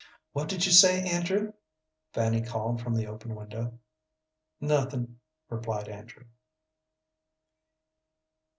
"What 0.33 0.49
did 0.49 0.65
you 0.65 0.71
say, 0.71 1.07
Andrew?" 1.07 1.53
Fanny 2.11 2.41
called 2.41 2.81
from 2.81 2.95
the 2.95 3.05
open 3.05 3.35
window. 3.35 3.77
"Nothin'," 4.59 5.17
replied 5.47 5.87
Andrew. 5.89 6.23